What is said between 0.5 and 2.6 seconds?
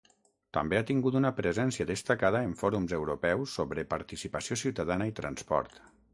També ha tingut una presència destacada en